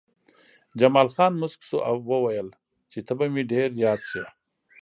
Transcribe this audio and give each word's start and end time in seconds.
جمال 0.79 1.07
خان 1.15 1.31
موسک 1.39 1.59
شو 1.67 1.77
او 1.89 1.95
وویل 2.09 2.49
چې 2.91 2.99
ته 3.05 3.13
به 3.17 3.25
مې 3.33 3.43
ډېر 3.51 3.69
یاد 3.85 4.01
شې 4.09 4.23